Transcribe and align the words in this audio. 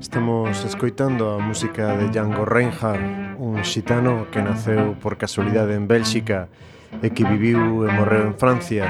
Estamos 0.00 0.64
escoitando 0.64 1.30
a 1.30 1.38
música 1.38 1.96
de 1.96 2.08
Django 2.08 2.44
Reinhardt, 2.44 3.38
un 3.38 3.64
xitano 3.64 4.28
que 4.30 4.44
naceu 4.44 4.92
por 5.00 5.16
casualidade 5.16 5.72
en 5.72 5.88
Bélxica 5.88 6.52
e 7.00 7.08
que 7.08 7.24
viviu 7.24 7.86
e 7.86 7.88
morreu 7.88 8.28
en 8.28 8.36
Francia 8.36 8.84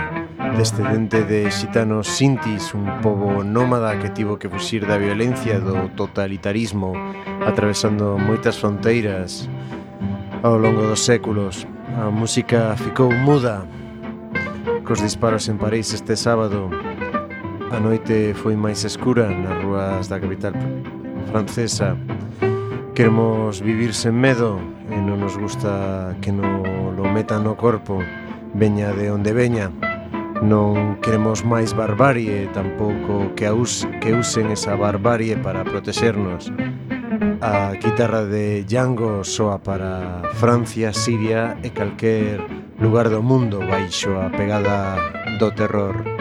descendente 0.56 1.24
de 1.24 1.50
xitanos 1.50 2.08
sintis, 2.08 2.74
un 2.74 3.00
pobo 3.00 3.44
nómada 3.44 3.98
que 3.98 4.10
tivo 4.10 4.38
que 4.38 4.48
fuxir 4.48 4.86
da 4.86 4.98
violencia 4.98 5.60
do 5.60 5.88
totalitarismo, 5.96 6.92
atravesando 7.46 8.18
moitas 8.18 8.58
fronteiras 8.58 9.48
ao 10.42 10.58
longo 10.58 10.82
dos 10.82 11.00
séculos. 11.00 11.66
A 11.96 12.10
música 12.10 12.74
ficou 12.76 13.10
muda 13.10 13.64
cos 14.84 15.00
disparos 15.00 15.48
en 15.48 15.58
París 15.58 15.94
este 15.94 16.16
sábado. 16.16 16.68
A 17.70 17.78
noite 17.80 18.34
foi 18.34 18.56
máis 18.56 18.84
escura 18.84 19.30
nas 19.30 19.56
rúas 19.62 20.08
da 20.10 20.20
capital 20.20 20.52
francesa. 21.30 21.96
Queremos 22.94 23.62
vivir 23.64 23.94
sen 23.94 24.12
medo 24.12 24.60
e 24.92 24.98
non 25.00 25.22
nos 25.22 25.40
gusta 25.40 26.12
que 26.20 26.28
non 26.28 26.92
lo 26.92 27.08
metan 27.08 27.46
no 27.46 27.56
corpo, 27.56 28.04
veña 28.52 28.92
de 28.92 29.08
onde 29.08 29.32
veña. 29.32 29.91
Non 30.42 30.98
queremos 30.98 31.46
máis 31.46 31.70
barbarie, 31.70 32.50
tampouco 32.50 33.30
que, 33.38 33.46
us, 33.46 33.86
que 34.02 34.10
usen 34.10 34.50
esa 34.50 34.74
barbarie 34.74 35.38
para 35.38 35.62
protexernos. 35.62 36.50
A 37.38 37.78
guitarra 37.78 38.26
de 38.26 38.66
Django 38.66 39.22
soa 39.22 39.62
para 39.62 40.22
Francia, 40.34 40.90
Siria 40.90 41.54
e 41.62 41.70
calquer 41.70 42.42
lugar 42.82 43.06
do 43.06 43.22
mundo 43.22 43.62
baixo 43.62 44.18
a 44.18 44.34
pegada 44.34 44.98
do 45.38 45.54
terror. 45.54 46.11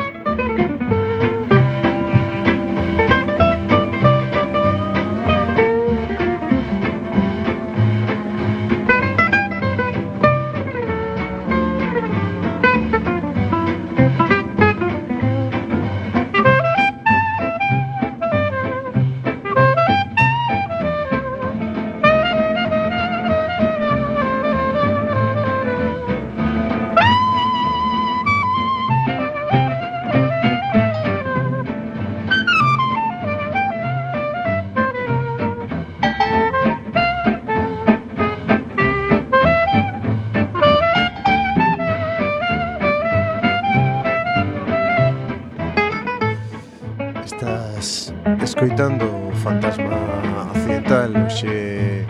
escoitando 48.62 49.32
Fantasma 49.42 50.52
Occidental 50.54 51.26
Oxe 51.26 52.06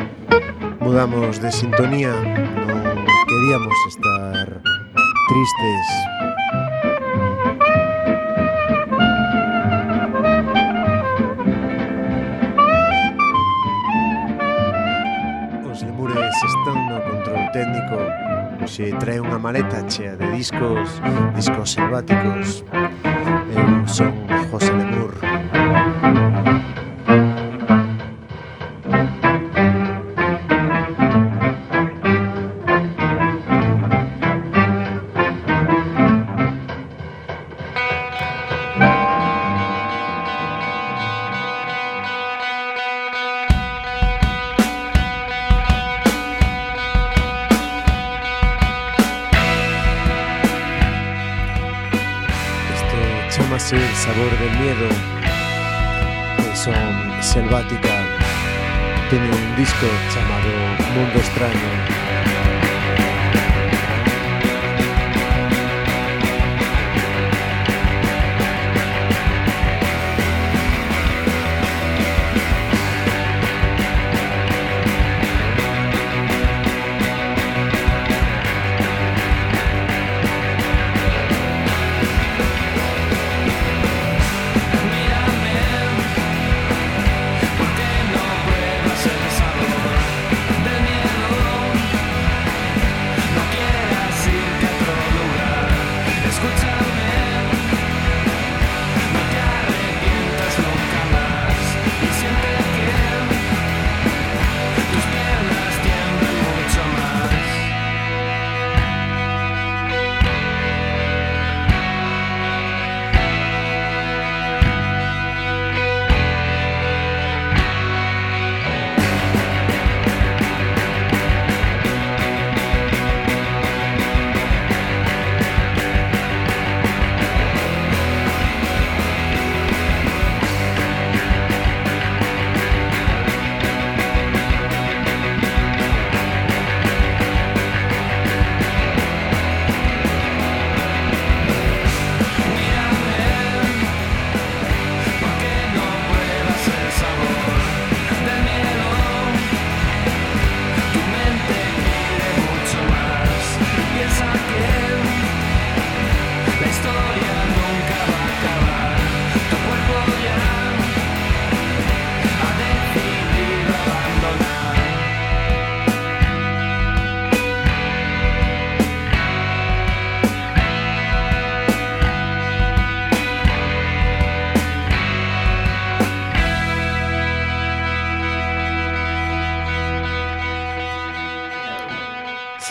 mudamos 0.81 1.39
de 1.39 1.49
sintonía. 1.49 2.11
Non 2.11 3.07
queríamos 3.23 3.77
estar 3.87 4.59
tristes. 5.31 5.87
Os 15.71 15.79
lemures 15.87 16.35
están 16.35 16.77
no 16.91 16.99
control 16.99 17.47
técnico. 17.55 17.95
Oxe 18.59 18.91
trae 18.99 19.23
unha 19.23 19.39
maleta 19.39 19.87
chea 19.87 20.19
de 20.19 20.27
discos 20.35 20.99
Discos 21.31 21.79
selváticos. 21.79 22.67
Discos 22.67 22.80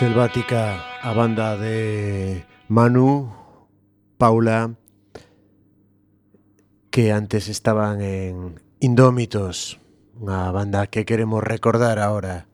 selvática 0.01 0.81
a 1.03 1.13
banda 1.13 1.59
de 1.59 2.47
Manu, 2.69 3.37
Paula, 4.17 4.73
que 6.89 7.13
antes 7.13 7.53
estaban 7.53 8.01
en 8.01 8.57
Indómitos, 8.81 9.77
unha 10.17 10.49
banda 10.57 10.89
que 10.89 11.05
queremos 11.05 11.45
recordar 11.45 12.01
ahora. 12.01 12.49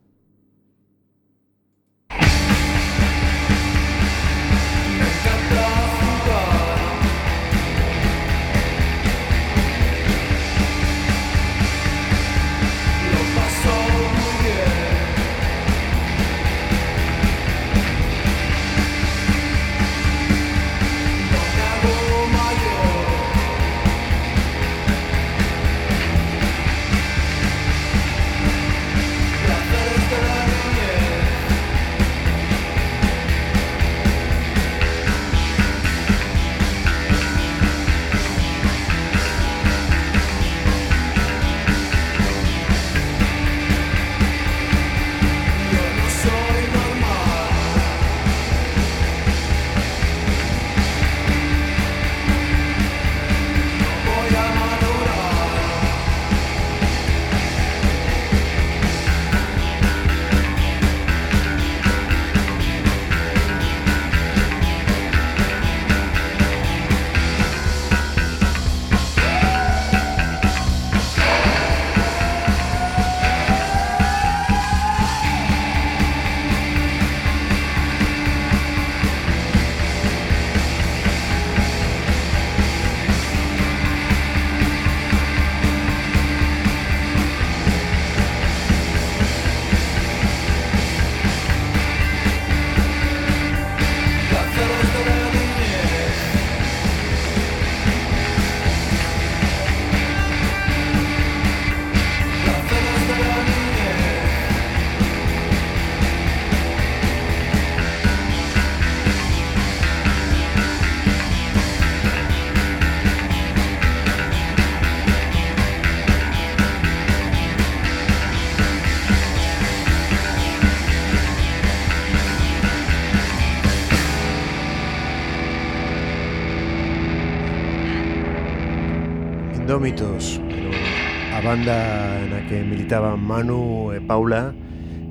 banda 131.47 132.27
na 132.27 132.43
que 132.51 132.59
militaban 132.67 133.23
Manu 133.23 133.95
e 133.95 134.03
Paula, 134.03 134.51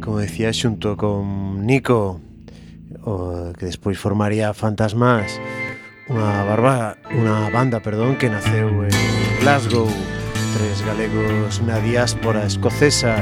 como 0.03 0.19
decía, 0.19 0.51
xunto 0.51 0.99
con 0.99 1.63
Nico, 1.63 2.19
o 3.07 3.55
que 3.55 3.71
despois 3.71 3.95
formaría 3.95 4.51
Fantasmas, 4.51 5.39
unha 6.11 6.43
barba, 6.43 6.99
unha 7.15 7.47
banda, 7.55 7.79
perdón, 7.79 8.19
que 8.19 8.27
naceu 8.27 8.67
en 8.83 8.91
Glasgow, 9.39 9.87
tres 10.59 10.83
galegos 10.83 11.63
na 11.63 11.79
diáspora 11.79 12.43
escocesa 12.43 13.15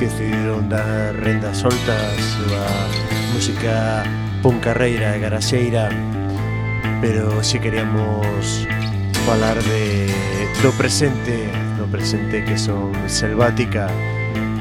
que 0.00 0.08
decidiron 0.08 0.72
dar 0.72 1.12
renda 1.12 1.52
soltas 1.52 2.40
a 2.56 2.64
música 3.36 4.00
puncarreira 4.40 5.12
e 5.12 5.20
garaxeira, 5.20 5.92
pero 7.04 7.44
si 7.44 7.60
queríamos 7.60 8.64
falar 9.28 9.60
de 9.60 10.08
do 10.64 10.72
presente 10.80 11.55
presente 11.86 12.44
que 12.44 12.58
son 12.58 12.92
Selvática, 13.06 13.86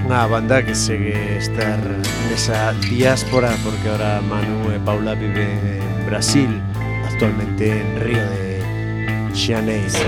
unha 0.06 0.30
banda 0.30 0.62
que 0.62 0.78
segue 0.78 1.42
estar 1.42 1.82
nesa 2.30 2.78
diáspora 2.86 3.50
porque 3.66 3.90
ahora 3.90 4.22
Manu 4.22 4.70
e 4.70 4.78
Paula 4.86 5.18
viven 5.18 5.82
en 5.82 6.06
Brasil, 6.06 6.62
actualmente 7.10 7.82
en 7.82 7.90
Río 8.02 8.22
de 8.22 8.62
Janeiro. 9.34 10.06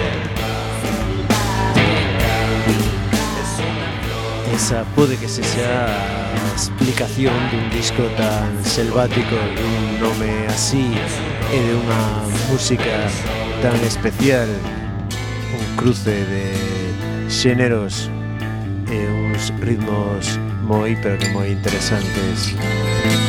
Esa 4.53 4.85
pode 4.93 5.17
que 5.17 5.29
se 5.29 5.41
sea 5.41 5.85
a 5.89 6.49
explicación 6.53 7.33
dun 7.49 7.65
disco 7.73 8.05
tan 8.17 8.49
selvático, 8.61 9.37
dun 9.57 10.01
nome 10.01 10.45
así 10.49 10.93
e 11.53 11.57
de 11.57 11.73
unha 11.73 12.03
música 12.49 13.09
tan 13.61 13.77
especial 13.81 14.49
un 15.57 15.65
cruce 15.77 16.25
de 16.25 16.76
xéneros 17.29 18.09
e 18.91 18.97
uns 19.07 19.53
ritmos 19.61 20.39
moi 20.63 20.97
pero 21.01 21.17
que 21.17 21.29
moi 21.29 21.51
interesantes. 21.51 22.55
Música 22.55 23.26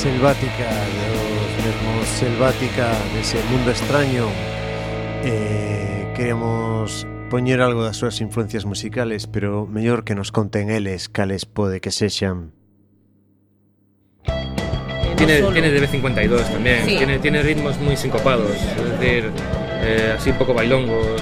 selvática 0.00 0.64
dos 0.64 1.52
mesmos 1.60 2.08
selvática 2.08 2.88
dese 3.12 3.36
mundo 3.52 3.70
extraño 3.70 4.24
eh, 5.24 6.08
queremos 6.16 7.06
poñer 7.28 7.60
algo 7.60 7.84
das 7.84 8.00
súas 8.00 8.16
influencias 8.24 8.64
musicales 8.64 9.28
pero 9.28 9.68
mellor 9.68 10.08
que 10.08 10.16
nos 10.16 10.32
conten 10.32 10.72
eles 10.72 11.12
cales 11.12 11.44
pode 11.44 11.84
que 11.84 11.92
sexan. 11.92 12.56
Tiene, 15.20 15.44
tiene 15.52 15.68
DB52 15.68 16.48
también. 16.48 16.80
Sí. 16.88 16.96
tiene, 16.96 17.20
tiene 17.20 17.44
ritmos 17.44 17.76
moi 17.76 17.92
sincopados 17.92 18.56
es 18.56 18.84
decir, 18.96 19.28
eh, 19.84 20.16
así 20.16 20.32
un 20.32 20.40
pouco 20.40 20.56
bailongos. 20.56 21.20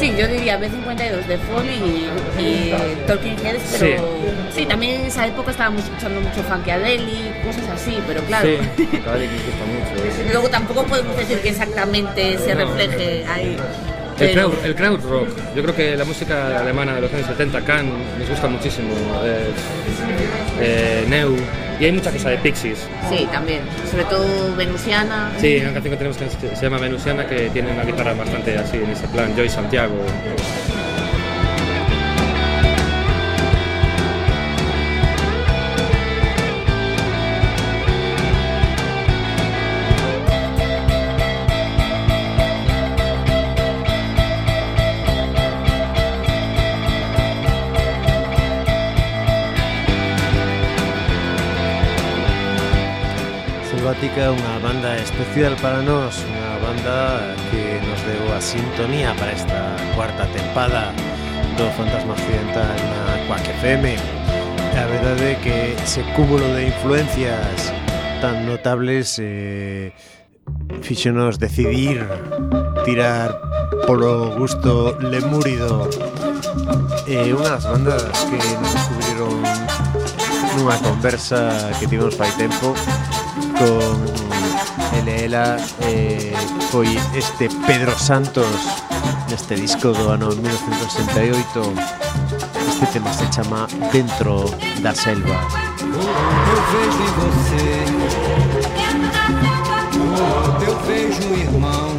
Sí, 0.00 0.14
yo 0.16 0.26
diría 0.26 0.58
B52 0.58 1.26
de 1.26 1.36
Foley 1.36 2.08
y, 2.38 2.42
y 2.42 2.74
Talking 3.06 3.36
Heads, 3.44 3.76
pero 3.78 4.02
sí. 4.50 4.64
también 4.64 5.02
en 5.02 5.06
esa 5.08 5.26
época 5.26 5.50
estábamos 5.50 5.84
escuchando 5.84 6.22
mucho 6.22 6.42
Funkadelic, 6.42 7.44
cosas 7.44 7.68
así, 7.68 7.98
pero 8.06 8.22
claro. 8.22 8.48
Sí, 8.48 8.86
Funkadelic 8.90 9.30
me 9.30 9.36
gusta 9.36 9.66
mucho. 9.66 10.32
Luego 10.32 10.48
tampoco 10.48 10.84
podemos 10.84 11.14
decir 11.18 11.38
que 11.40 11.50
exactamente 11.50 12.38
se 12.38 12.54
refleje 12.54 13.26
ahí. 13.26 13.58
El 14.18 14.32
crowd, 14.32 14.54
el 14.64 14.74
crowd, 14.74 15.00
rock. 15.02 15.28
Yo 15.54 15.62
creo 15.62 15.74
que 15.74 15.96
la 15.96 16.04
música 16.06 16.60
alemana 16.60 16.94
de 16.94 17.02
los 17.02 17.12
años 17.12 17.26
70, 17.26 17.60
Can, 17.62 17.90
nos 18.18 18.28
gusta 18.28 18.48
muchísimo. 18.48 18.94
Eh, 19.22 19.50
eh, 20.60 21.04
Neu. 21.08 21.36
Y 21.80 21.86
hay 21.86 21.92
mucha 21.92 22.12
cosa 22.12 22.28
de 22.28 22.36
Pixies. 22.38 22.86
Sí, 23.08 23.26
también. 23.32 23.60
Sobre 23.90 24.04
todo 24.04 24.54
Venusiana. 24.54 25.32
Sí, 25.40 25.56
una 25.62 25.72
canción 25.72 25.92
que 25.92 25.96
tenemos 25.96 26.16
que 26.18 26.54
se 26.54 26.62
llama 26.62 26.78
Venusiana 26.78 27.26
que 27.26 27.48
tiene 27.48 27.72
una 27.72 27.84
guitarra 27.84 28.12
bastante 28.12 28.58
así 28.58 28.76
en 28.76 28.90
ese 28.90 29.08
plan. 29.08 29.34
Joy 29.34 29.48
Santiago. 29.48 29.94
Hipnótica, 54.00 54.32
unha 54.32 54.56
banda 54.64 54.96
especial 54.96 55.52
para 55.60 55.84
nós, 55.84 56.24
unha 56.24 56.56
banda 56.64 57.36
que 57.52 57.76
nos 57.84 58.00
deu 58.08 58.32
a 58.32 58.40
sintonía 58.40 59.12
para 59.20 59.36
esta 59.36 59.76
cuarta 59.92 60.24
tempada 60.32 60.88
do 61.60 61.68
Fantasma 61.76 62.16
Occidental 62.16 62.80
na 62.80 63.20
Quack 63.28 63.44
FM. 63.60 64.00
A 64.72 64.84
verdade 64.88 65.24
é 65.28 65.34
que 65.44 65.76
ese 65.76 66.00
cúmulo 66.16 66.48
de 66.56 66.72
influencias 66.72 67.68
tan 68.24 68.48
notables 68.48 69.20
eh, 69.20 69.92
fixonos 70.80 71.36
decidir 71.36 72.00
tirar 72.88 73.36
polo 73.84 74.32
gusto 74.32 74.96
lemúrido 75.04 75.92
eh, 77.04 77.36
unhas 77.36 77.68
bandas 77.68 78.08
que 78.32 78.40
nos 78.40 78.72
descubriron 78.72 79.44
nunha 80.56 80.80
conversa 80.80 81.68
que 81.76 81.84
tivemos 81.84 82.16
fai 82.16 82.32
tempo 82.40 82.72
con 83.60 84.00
Elela 84.96 85.58
eh, 85.82 86.32
este 87.14 87.50
Pedro 87.66 87.98
Santos 87.98 88.46
neste 89.28 89.54
disco 89.54 89.92
do 89.92 90.08
ano 90.10 90.28
1968 90.28 91.72
este 92.72 92.86
tema 92.86 93.12
se 93.12 93.30
chama 93.30 93.66
Dentro 93.92 94.50
da 94.80 94.94
Selva. 94.94 95.46
Eu 95.78 96.62
vejo 96.72 97.02
em 97.04 97.12
você 97.20 97.84
Eu 100.66 100.74
vejo 100.86 101.20
um 101.28 101.34
irmão 101.36 101.90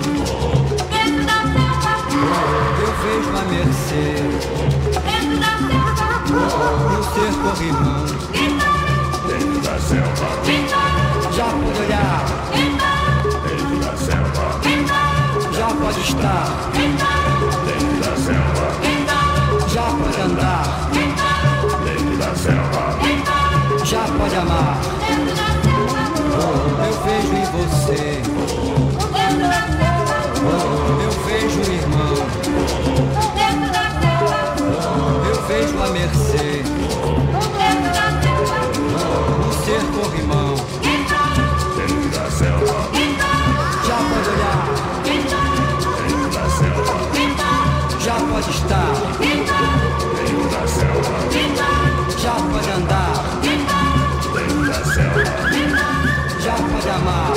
Eu 2.81 2.91
vejo 3.03 3.29
a 3.37 3.43
mercê 3.51 4.07
No 6.31 7.03
ser 7.03 7.33
corrimão 7.43 8.05
Dentro 9.27 9.61
da 9.61 9.75
selva 9.79 10.90
Já 11.41 11.47
pode 11.47 11.79
olhar. 11.81 12.23
Dentro 13.47 13.77
da 13.79 13.97
selva 13.97 14.45
Já 15.57 15.67
pode 15.73 15.99
estar. 16.01 16.45
Dentro 16.71 17.97
da 17.99 18.13
selva 18.15 18.65
Já 19.67 19.81
pode 19.81 20.21
andar. 20.21 20.63
Dentro 21.83 22.15
da 22.17 22.35
selva 22.35 22.83
Já 23.83 24.03
pode 24.19 24.35
amar. 24.35 24.77
Eu 26.85 26.93
vejo 27.05 27.33
em 27.33 27.45
você. 27.57 28.21
Eu 31.01 31.11
vejo 31.25 31.57
um 31.57 31.73
irmão. 31.73 32.15
Eu 35.27 35.37
vejo 35.47 35.75
a 35.81 35.87
mercê. 35.89 36.47
No 39.39 39.49
ser 39.65 39.81
corrimão 39.95 40.40
pode 48.41 48.57
estar. 48.57 48.91
Já 52.17 52.31
pode 52.31 52.71
andar. 52.71 53.13
Já 56.39 56.53
pode 56.53 56.89
amar. 56.89 57.33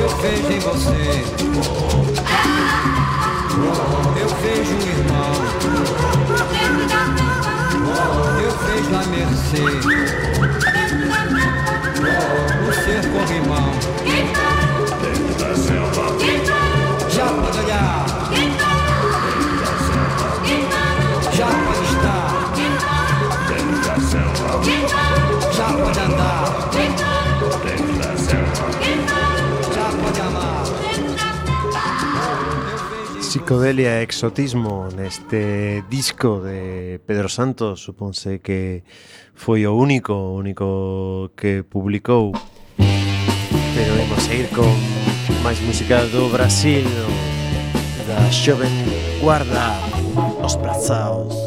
Eu 0.00 0.08
vejo 0.18 0.52
em 0.52 0.58
você. 0.60 1.24
Eu 4.20 4.28
vejo 4.42 4.74
um 4.74 4.86
irmão. 4.88 5.32
Eu 8.40 8.52
vejo 8.66 8.92
a 8.94 9.02
mercê. 9.06 9.64
O 12.68 12.72
ser 12.72 13.02
corrimão 13.10 14.51
psicodelia 33.52 34.00
e 34.00 34.08
exotismo 34.08 34.88
neste 34.96 35.84
disco 35.90 36.40
de 36.40 37.00
Pedro 37.04 37.28
Santos, 37.28 37.84
suponse 37.84 38.40
que 38.40 38.82
foi 39.34 39.66
o 39.66 39.76
único, 39.76 40.14
o 40.14 40.36
único 40.40 41.32
que 41.36 41.62
publicou. 41.62 42.32
Pero 42.78 43.92
imos 44.00 44.24
a 44.24 44.32
ir 44.32 44.48
con 44.56 44.72
máis 45.44 45.60
música 45.68 46.00
do 46.08 46.32
Brasil, 46.32 46.88
da 48.08 48.24
xoven 48.32 48.72
guarda, 49.20 49.76
os 50.40 50.56
brazaos. 50.56 51.41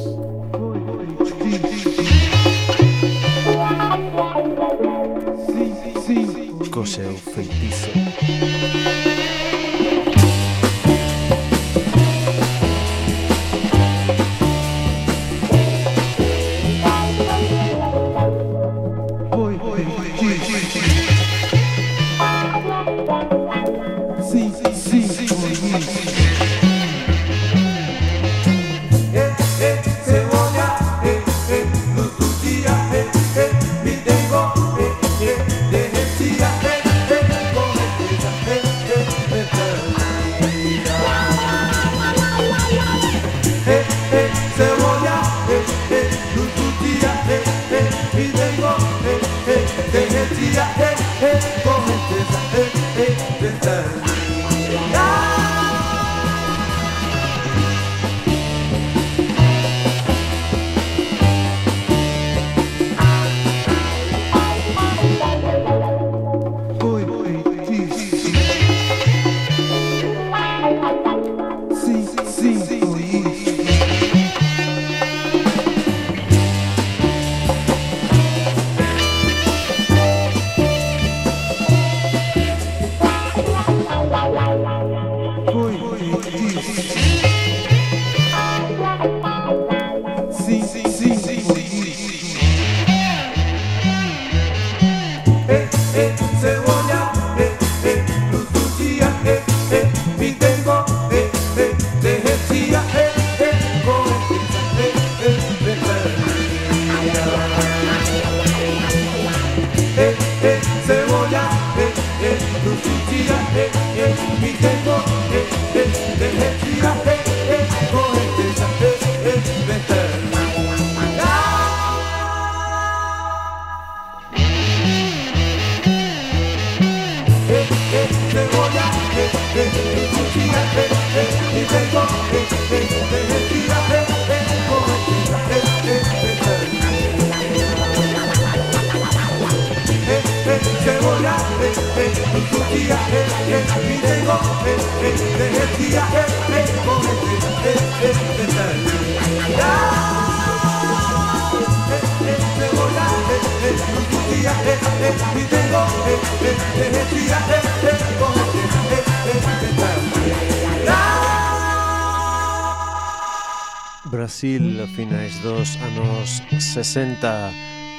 Brasil, 164.05 164.81
a 164.83 164.87
finais 164.87 165.37
dos 165.39 165.77
anos 165.77 166.41
60, 166.57 167.51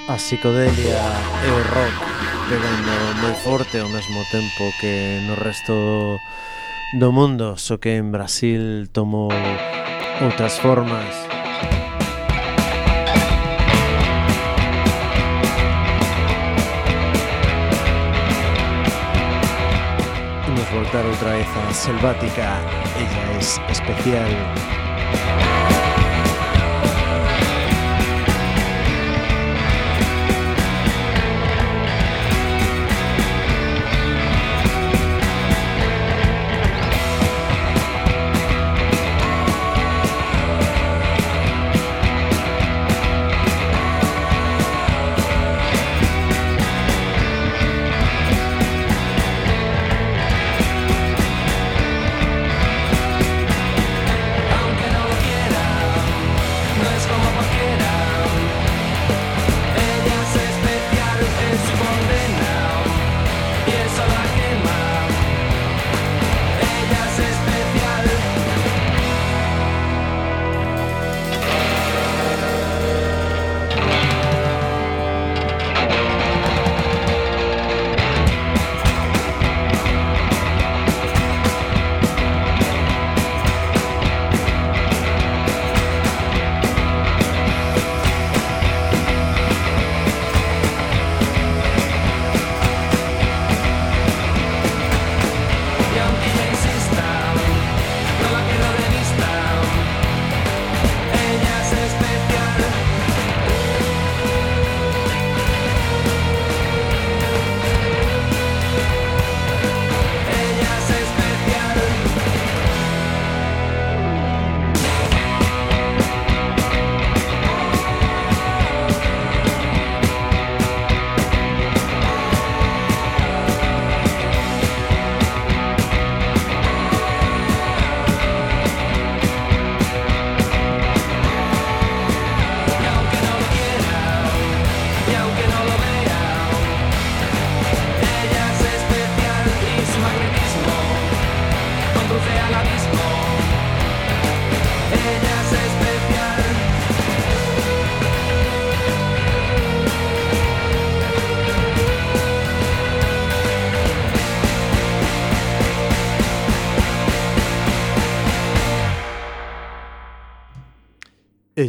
a 0.09 0.15
psicodelia 0.17 1.03
e 1.45 1.51
o 1.51 1.63
rock 1.75 2.17
pegando 2.49 3.21
moi 3.21 3.35
forte 3.43 3.79
ao 3.79 3.89
mesmo 3.89 4.25
tempo 4.31 4.73
que 4.81 5.21
no 5.27 5.35
resto 5.35 6.19
do 6.95 7.13
mundo, 7.13 7.57
só 7.57 7.77
que 7.77 7.97
en 7.97 8.11
Brasil 8.11 8.89
tomou 8.93 9.31
outras 10.23 10.59
formas. 10.59 11.25
Outra 20.87 21.02
vez 21.02 21.47
a 21.69 21.75
Selvática, 21.75 22.61
ella 22.97 23.38
es 23.38 23.61
especial. 23.69 25.56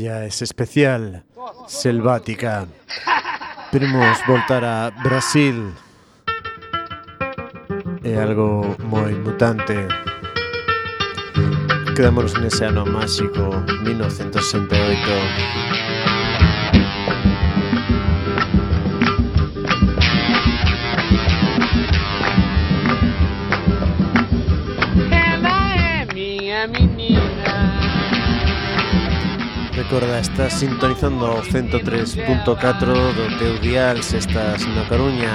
Gaia 0.07 0.25
es 0.25 0.41
especial, 0.41 1.25
selvática. 1.67 2.65
Primos 3.71 4.17
voltar 4.25 4.63
a 4.63 4.89
Brasil. 5.03 5.73
É 8.03 8.15
algo 8.15 8.77
moi 8.87 9.11
mutante. 9.19 9.75
Quedámonos 11.93 12.39
nese 12.39 12.63
ano 12.63 12.85
máxico, 12.85 13.51
1968. 13.83 15.66
Recorda, 29.89 30.19
estás 30.19 30.51
sintonizando 30.51 31.25
o 31.31 31.41
103.4 31.41 33.13
do 33.13 33.37
teu 33.37 33.57
dial 33.59 34.03
se 34.03 34.17
estás 34.17 34.67
na 34.67 34.83
Coruña. 34.83 35.31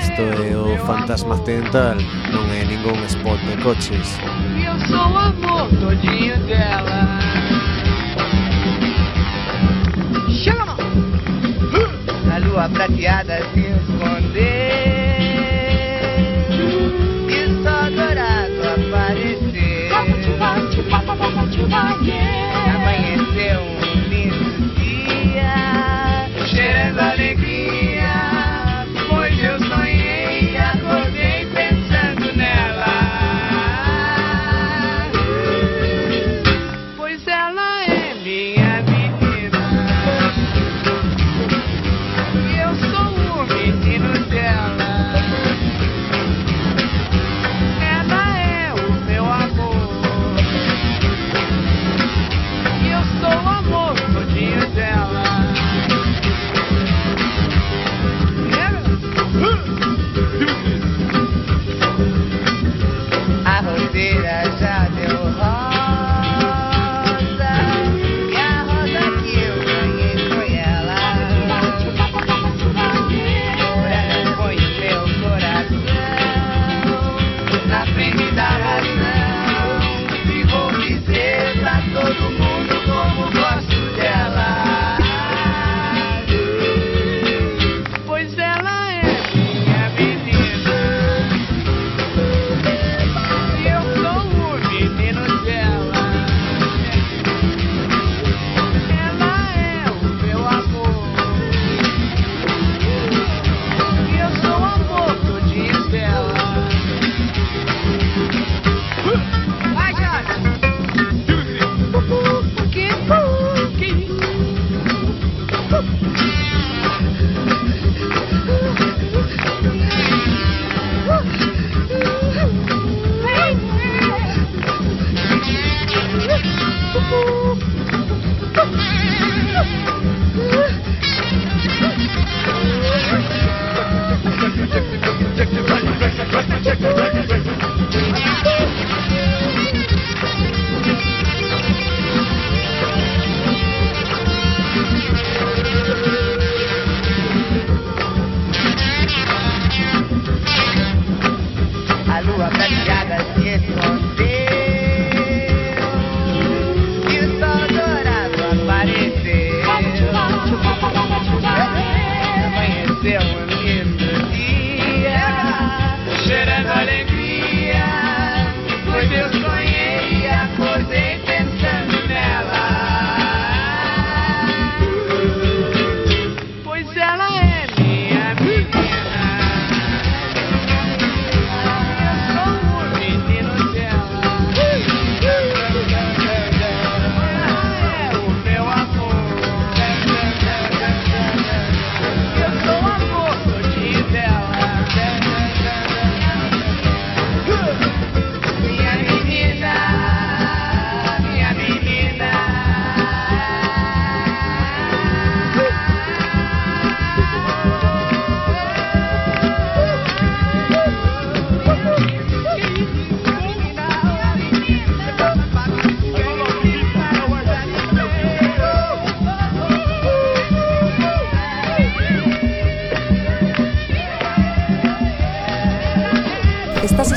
Isto 0.00 0.22
é 0.22 0.56
o 0.56 0.78
Fantasma 0.86 1.34
Accidental, 1.34 1.98
non 2.30 2.46
é 2.54 2.62
ningún 2.62 3.02
spot 3.10 3.42
de 3.42 3.58
coches. 3.66 4.22
Eu 4.54 4.78
sou 4.86 5.10
o 5.10 5.18
amor 5.18 5.66
todinho 5.82 6.38
dela 6.46 7.18
Chama! 10.30 10.78
A 12.30 12.38
lua 12.38 12.70
prateada 12.70 13.42
se 13.50 13.66
esconder 13.66 14.86
E 17.34 17.50
só 17.66 17.90
dourado 17.90 18.62
aparecer 18.78 19.90
Como 19.90 20.14
yeah 22.06 22.45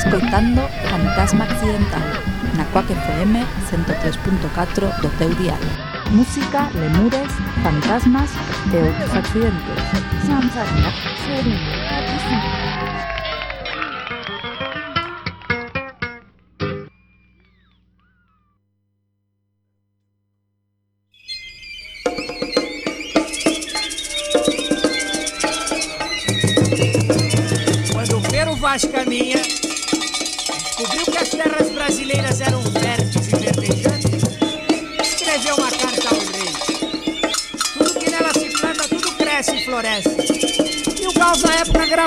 escoitando 0.10 0.62
Fantasma 0.90 1.44
Accidental 1.44 2.02
na 2.58 2.66
Quack 2.74 2.88
FM 2.88 3.46
103.4 3.70 5.02
do 5.02 5.10
teu 5.20 5.30
dial. 5.36 5.60
Música, 6.10 6.68
lemures, 6.74 7.32
fantasmas 7.62 8.32
e 8.74 8.78
outros 8.78 9.16
accidentes. 9.16 9.80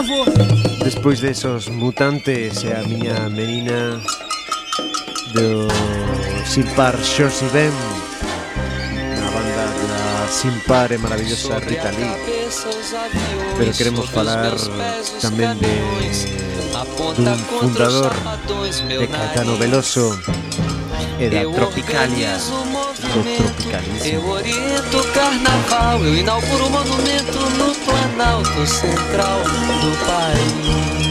bravo. 0.02 0.24
Despois 0.84 1.20
desos 1.20 1.68
mutantes 1.68 2.62
e 2.64 2.72
a 2.72 2.82
miña 2.82 3.28
menina 3.28 4.00
do 5.32 5.68
Simpar 6.44 6.96
Xorsi 6.98 7.46
Ben 7.52 7.70
na 9.16 9.30
banda 9.30 9.64
da 9.88 10.28
Simpar 10.28 10.90
e 10.92 10.98
maravillosa 10.98 11.58
Rita 11.58 11.90
Lee 11.90 12.16
pero 13.56 13.72
queremos 13.72 14.10
falar 14.10 14.52
tamén 15.20 15.54
de 15.58 15.74
dun 17.16 17.38
fundador 17.60 18.12
de 18.88 19.06
Caetano 19.06 19.56
Veloso 19.56 20.18
e 21.20 21.30
da 21.30 21.46
Tropicalia 21.46 22.36
Eu 24.04 24.26
oriento 24.26 24.96
o 24.96 25.12
carnaval, 25.12 26.02
eu 26.02 26.14
inauguro 26.14 26.66
o 26.66 26.70
monumento 26.70 27.38
no 27.58 27.74
Planalto 27.84 28.66
Central 28.66 29.40
do 29.82 29.92
país. 30.06 31.02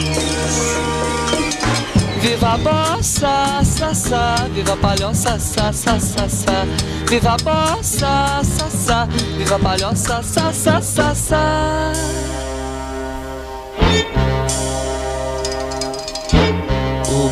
Viva 2.21 2.53
a 2.53 2.57
bossa, 2.57 3.63
sa, 3.63 3.93
sa, 3.93 4.35
viva 4.53 4.73
a 4.73 4.77
palhoça, 4.77 5.37
sa, 5.37 5.71
sa, 5.71 5.99
sa, 5.99 6.27
sa. 6.27 6.65
Viva 7.07 7.33
a 7.33 7.37
bossa, 7.37 8.41
sa, 8.43 8.69
sa, 8.69 9.05
viva 9.37 9.55
a 9.55 9.59
palhoça, 9.59 10.23
sa, 10.23 10.51
sa, 10.51 10.81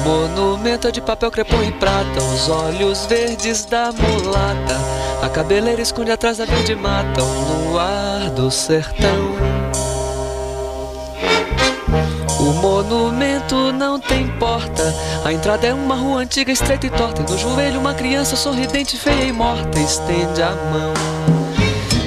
monumento 0.10 0.92
de 0.92 1.02
papel 1.02 1.30
crepom 1.30 1.62
e 1.62 1.72
prata, 1.72 2.20
os 2.34 2.50
olhos 2.50 3.06
verdes 3.06 3.64
da 3.66 3.92
mulata. 3.92 4.76
A 5.22 5.30
cabeleira 5.30 5.82
esconde 5.84 6.10
atrás 6.10 6.38
da 6.38 6.46
verde 6.46 6.74
mata, 6.74 7.22
o 7.22 7.70
luar 7.70 8.32
do 8.32 8.50
sertão. 8.50 9.36
O 12.40 12.54
monumento 12.54 13.72
não 13.72 14.00
tem 14.00 14.28
porta. 14.40 14.96
A 15.24 15.32
entrada 15.32 15.68
é 15.68 15.74
uma 15.74 15.96
rua 15.96 16.22
antiga, 16.22 16.52
estreita 16.52 16.88
e 16.88 16.90
torta. 16.90 17.22
E 17.22 17.32
no 17.32 17.38
joelho, 17.38 17.80
uma 17.80 17.94
criança 17.94 18.36
sorridente, 18.36 18.98
feia 18.98 19.26
e 19.26 19.32
morta. 19.32 19.80
Estende 19.80 20.42
a 20.42 20.56
mão. 20.72 20.94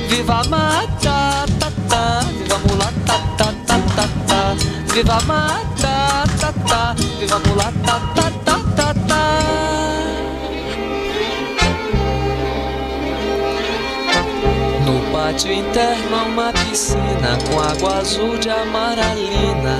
Viva 0.08 0.40
a 0.40 0.44
mata, 0.44 1.46
tá, 1.60 1.72
tá. 1.88 2.20
Viva 2.36 2.56
a 2.56 2.58
mulata, 2.58 2.92
tá, 3.38 3.54
tá, 3.66 3.78
tá, 3.94 4.08
tá. 4.26 4.56
Viva 4.92 5.14
a 5.14 5.20
mata, 5.22 5.71
tá, 6.72 6.94
tá. 6.94 6.94
Viva 7.20 7.38
mulata, 7.38 8.00
tá, 8.14 8.32
tá, 8.44 8.60
tá, 8.76 8.94
tá. 9.08 9.38
No 14.86 15.12
pátio 15.12 15.52
interno 15.52 16.16
há 16.16 16.24
uma 16.24 16.52
piscina 16.52 17.38
com 17.48 17.60
água 17.60 17.98
azul 17.98 18.38
de 18.38 18.48
amaralina. 18.48 19.78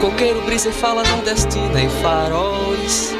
Coqueiro, 0.00 0.40
brisa 0.42 0.70
e 0.70 0.72
fala 0.72 1.02
nordestina 1.04 1.82
e 1.82 1.88
faróis. 2.02 3.14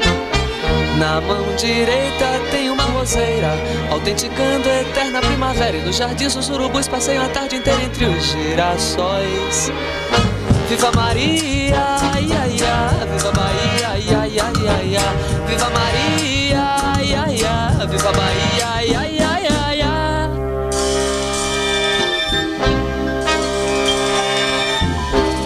Na 0.97 1.19
mão 1.21 1.55
direita 1.55 2.27
tem 2.51 2.69
uma 2.69 2.83
roseira, 2.83 3.51
autenticando 3.91 4.69
a 4.69 4.81
eterna 4.81 5.19
primavera. 5.19 5.77
E 5.77 5.81
no 5.81 5.91
jardim 5.91 6.25
os 6.25 6.49
urubus 6.49 6.87
passeiam 6.87 7.25
a 7.25 7.29
tarde 7.29 7.55
inteira 7.55 7.83
entre 7.83 8.05
os 8.05 8.23
girassóis. 8.23 9.71
Viva 10.71 10.89
Maria, 10.93 11.97
ai, 11.99 12.31
ai, 12.31 12.55
ai, 12.63 13.07
viva 13.11 13.31
Bahia, 13.33 13.89
ai, 13.89 14.07
ai, 14.07 14.39
ai, 14.39 14.67
ai, 14.69 14.95
ai, 14.95 15.45
viva 15.45 15.69
Maria, 15.69 16.63
ai, 16.95 17.13
ai, 17.13 17.43
ai, 17.43 17.87
viva 17.87 18.11
Bahia, 18.13 18.67
ai, 18.75 18.95
ai, 18.95 19.19
ai, 19.19 19.47
ai, 19.47 19.81
ai. 19.81 20.29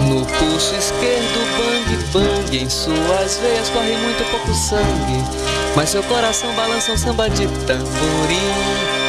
No 0.08 0.24
pulso 0.28 0.76
esquerdo, 0.76 1.40
bang, 1.58 1.98
bang, 2.14 2.58
em 2.62 2.70
suas 2.70 3.40
veias 3.40 3.70
corre 3.70 3.98
muito 3.98 4.24
pouco 4.30 4.54
sangue, 4.54 5.24
mas 5.76 5.90
seu 5.90 6.04
coração 6.04 6.54
balança 6.54 6.92
um 6.92 6.98
samba 6.98 7.28
de 7.32 7.48
tamborim. 7.66 9.05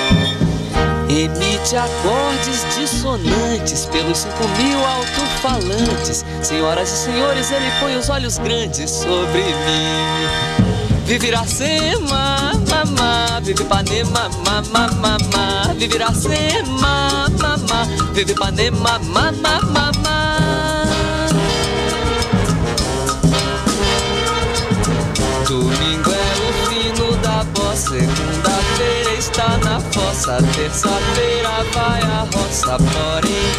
Emite 1.09 1.77
acordes 1.77 2.67
dissonantes 2.77 3.87
pelos 3.87 4.19
cinco 4.19 4.49
mil 4.59 4.85
alto-falantes. 4.85 6.25
Senhoras 6.43 6.91
e 6.93 6.97
senhores, 6.97 7.51
ele 7.51 7.71
põe 7.81 7.97
os 7.97 8.09
olhos 8.09 8.39
grandes 8.39 8.91
sobre 8.91 9.43
mim. 9.43 10.67
Vive 11.07 11.29
Iracema, 11.29 12.51
mamá, 12.69 13.41
vive 13.41 13.63
Ipanema, 13.63 14.29
mamá, 14.45 14.91
mamá, 14.95 15.75
vive 15.79 15.95
Iracema, 15.95 17.29
mamá, 17.41 17.85
vive 18.13 18.33
Ipanema, 18.33 18.99
mamá, 18.99 19.61
mamá. 19.63 20.37
Domingo 25.47 26.11
é 26.11 26.35
o 26.43 26.53
fino 26.69 27.17
da 27.19 27.45
bossa, 27.45 27.97
está 27.97 28.56
fossa, 29.81 30.39
terça-feira 30.55 31.65
vai 31.75 32.01
a 32.03 32.27
roça, 32.35 32.77
porém 32.79 33.53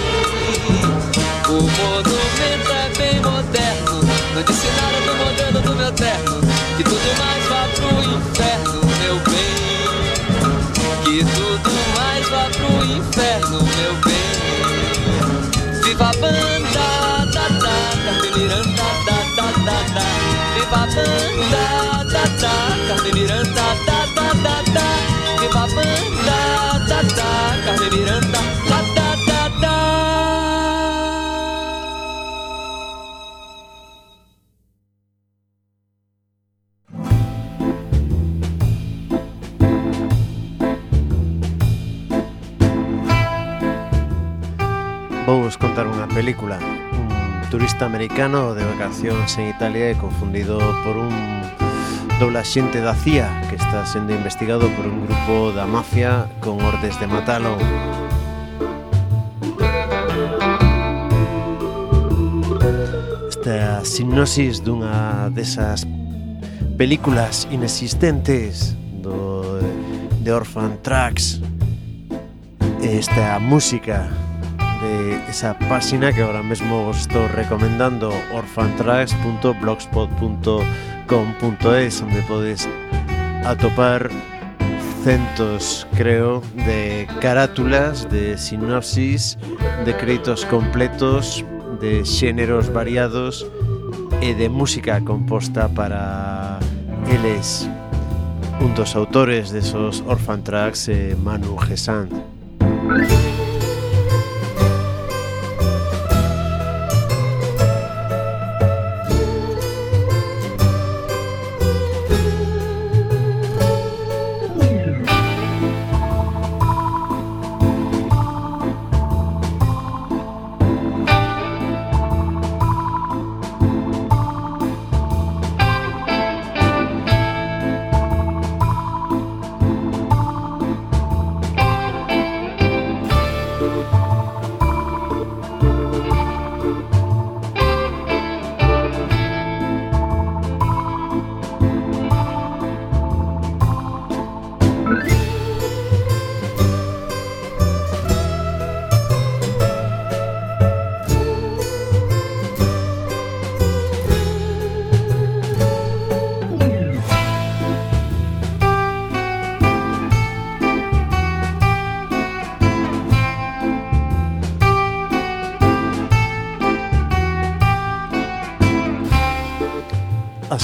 o 1.48 1.62
monumento 1.62 2.72
é 2.72 2.90
bem 2.98 3.22
moderno, 3.22 4.02
não 4.36 4.44
disse 4.44 4.68
nada 4.68 5.00
do 5.06 5.16
modelo 5.16 5.62
do 5.62 5.76
meu 5.76 5.92
terno, 5.94 6.42
que 6.78 6.84
tudo 6.84 7.18
mais 7.20 7.46
vá 7.48 7.68
pro 7.76 8.04
inferno, 8.04 8.82
meu 9.02 9.16
bem, 9.32 9.56
que 11.04 11.26
tudo 11.36 11.72
mais 11.96 12.30
vá 12.30 12.50
pro 12.50 12.86
inferno, 12.86 13.64
meu 13.64 13.94
bem. 14.06 15.84
Viva 15.84 16.10
a 16.10 16.14
banda, 16.14 17.26
da 17.34 17.48
da, 17.48 17.78
Carmen 18.06 18.32
Miranda, 18.38 18.84
da 19.06 19.18
da 19.36 19.52
da 19.66 19.78
da. 19.94 20.06
Viva 20.56 20.76
a 20.76 20.88
banda, 20.88 21.64
da 22.12 22.24
da, 22.42 22.54
Carmen 22.88 23.14
Miranda, 23.14 23.62
da 23.86 24.06
da 24.16 24.34
da 24.34 24.62
da. 24.74 25.17
Vos 45.28 45.56
contar 45.56 45.88
unha 45.88 46.08
película. 46.12 46.60
Un 46.60 47.48
turista 47.52 47.88
americano 47.88 48.52
de 48.52 48.64
vacacións 48.64 49.32
en 49.40 49.52
Italia 49.52 49.92
e 49.92 49.96
confundido 49.96 50.60
por 50.84 51.00
un 51.00 51.12
dobla 52.20 52.44
xente 52.44 52.82
da 52.82 52.96
CIA 52.96 53.30
que 53.50 53.56
está 53.56 53.86
sendo 53.86 54.14
investigado 54.14 54.68
por 54.74 54.86
un 54.88 55.06
grupo 55.06 55.52
da 55.52 55.68
mafia 55.68 56.26
con 56.42 56.60
ordes 56.66 57.00
de 57.00 57.06
matalo. 57.06 57.56
Esta 63.30 63.86
sinopsis 63.86 64.64
dunha 64.66 65.30
desas 65.30 65.86
películas 66.74 67.46
inexistentes 67.54 68.74
do, 68.98 69.62
de 70.26 70.34
Orphan 70.34 70.74
Tracks 70.82 71.38
esta 72.82 73.38
música 73.38 74.10
de 74.82 75.22
esa 75.30 75.54
página 75.70 76.10
que 76.12 76.24
ahora 76.24 76.42
mesmo 76.42 76.90
os 76.90 77.06
estou 77.06 77.28
recomendando 77.30 78.10
orphantracks.blogspot.com 78.34 80.97
www.radiocomunitaria.com.es 81.08 82.02
onde 82.02 82.22
podes 82.24 82.70
atopar 83.46 84.10
centos, 85.04 85.88
creo, 85.96 86.42
de 86.54 87.08
carátulas, 87.22 88.10
de 88.10 88.38
sinopsis, 88.38 89.38
de 89.86 89.96
créditos 89.96 90.46
completos, 90.46 91.46
de 91.80 92.04
xéneros 92.04 92.72
variados 92.74 93.48
e 94.22 94.34
de 94.34 94.50
música 94.50 95.00
composta 95.00 95.70
para 95.70 96.60
eles. 97.08 97.70
Un 98.60 98.74
dos 98.74 98.96
autores 98.96 99.52
desos 99.52 100.04
Orphan 100.08 100.44
Tracks, 100.44 100.90
eh, 100.90 101.16
Manu 101.16 101.56
Gesant. 101.58 102.12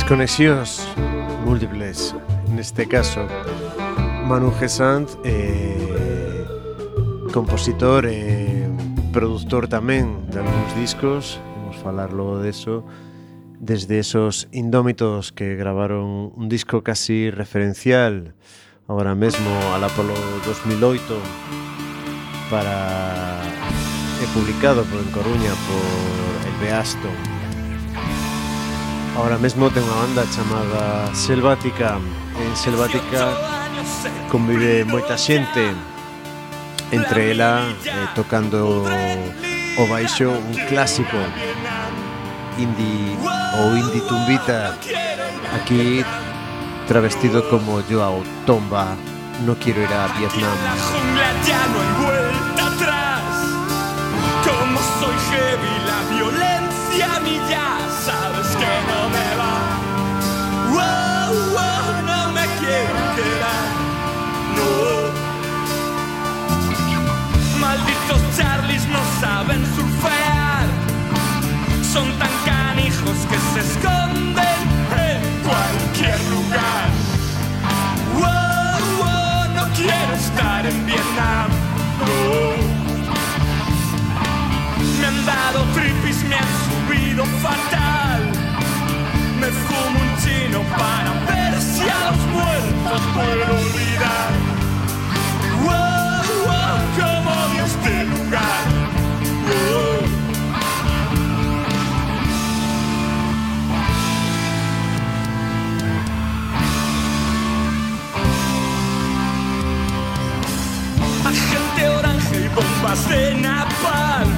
les 0.03 0.09
conexións 0.09 0.83
múltiples 1.45 2.13
neste 2.51 2.85
caso 2.87 3.23
Manu 4.27 4.51
Gesant 4.59 5.07
eh, 5.23 6.43
compositor 7.31 8.05
e 8.05 8.11
eh, 8.11 8.67
produtor 9.15 9.71
tamén 9.71 10.27
de 10.27 10.43
algúns 10.43 10.75
discos 10.75 11.39
vamos 11.55 11.79
falar 11.79 12.11
logo 12.11 12.43
deso 12.43 12.83
desde 13.63 13.99
esos 14.03 14.51
indómitos 14.51 15.31
que 15.31 15.55
gravaron 15.55 16.35
un 16.35 16.47
disco 16.51 16.83
casi 16.83 17.31
referencial 17.31 18.35
ahora 18.91 19.15
mesmo 19.15 19.51
al 19.71 19.87
Apolo 19.87 20.15
2008 20.43 20.99
para 22.51 23.39
e 24.19 24.25
publicado 24.35 24.83
por 24.83 24.99
en 24.99 25.09
Coruña 25.15 25.53
por 25.63 25.87
El 26.43 26.55
Beaston 26.59 27.32
Ahora 29.15 29.37
mesmo 29.37 29.69
ten 29.69 29.85
unha 29.85 30.09
banda 30.09 30.25
chamada 30.25 31.13
Selvática. 31.13 32.01
En 32.33 32.51
Selvática 32.57 33.29
convive 34.33 34.81
moita 34.89 35.13
xente 35.13 35.69
Entre 36.89 37.33
ela 37.33 37.69
eh, 37.85 38.09
tocando 38.17 38.85
o 39.77 39.83
un 39.85 40.53
clásico. 40.69 41.17
Indie 42.57 43.17
ou 43.61 43.77
indie 43.77 44.01
tumbita. 44.09 44.77
Aquí 45.57 46.01
travestido 46.87 47.49
como 47.49 47.81
Joao 47.89 48.23
Tomba 48.45 48.97
No 49.45 49.55
quiero 49.55 49.81
ir 49.81 49.93
a 49.93 50.07
Vietnam 50.17 50.57
Wow, 60.73 61.31
wow, 61.55 61.87
no 62.09 62.19
me 62.33 62.45
quiero 62.59 62.99
quedar. 63.17 63.65
No. 64.57 64.71
Malditos 67.59 68.21
Charlies 68.35 68.85
no 68.87 69.01
saben 69.21 69.61
surfear. 69.75 70.65
Son 71.93 72.07
tan 72.17 72.33
canijos 72.43 73.17
que 73.29 73.37
se 73.53 73.59
esconden 73.67 74.59
en 75.09 75.21
cualquier 75.47 76.19
lugar. 76.31 76.87
Wow, 78.19 78.81
wow, 78.99 79.41
no 79.55 79.63
quiero 79.75 80.13
estar 80.15 80.65
en 80.65 80.85
Vietnam. 80.87 81.49
No. 81.99 82.13
Me 84.99 85.05
han 85.05 85.19
dado 85.25 85.59
tripis, 85.75 86.23
me 86.23 86.35
han 86.35 86.51
subido 86.65 87.25
fatal. 87.43 88.02
Me 89.43 89.49
fumo 89.49 89.99
un 89.99 90.11
chino 90.23 90.59
para 90.77 91.11
ver 91.27 91.61
si 91.61 91.81
a 91.81 92.11
los 92.11 92.21
muertos 92.27 93.01
puedo 93.13 93.43
olvidar. 93.59 94.31
Wow, 95.63 96.23
wow, 96.45 96.77
como 96.95 97.29
odio 97.43 97.63
este 97.65 97.93
lugar. 98.05 98.63
Wow. 99.49 100.03
Agente 111.25 111.89
orange 111.89 112.45
y 112.45 112.47
bombas 112.47 113.09
de 113.09 113.35
napalm. 113.35 114.29